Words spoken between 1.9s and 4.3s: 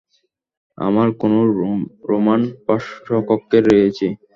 Roman পার্শ্বকক্ষে রয়েছি।